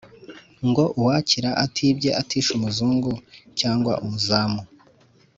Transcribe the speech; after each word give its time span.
ngo 0.67 0.83
uwakira 0.99 1.49
atibye 1.65 2.09
atishe 2.21 2.49
umuzungu 2.57 3.11
cyangwa 3.59 3.93
umuzamu 4.05 4.61